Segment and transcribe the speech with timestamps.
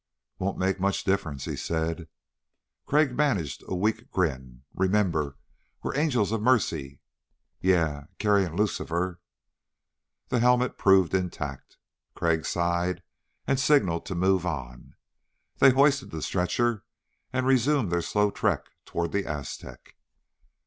[0.39, 2.07] "Won't make much difference," he said.
[2.87, 4.63] Crag managed a weak grin.
[4.73, 5.37] "Remember,
[5.83, 7.01] we're angels of mercy."
[7.59, 9.19] "Yeah, carrying Lucifer."
[10.29, 11.77] The helmet proved intact.
[12.15, 13.03] Crag sighed
[13.45, 14.95] and signaled to move on.
[15.59, 16.83] They hoisted the stretcher
[17.31, 19.97] and resumed their slow trek toward the Aztec.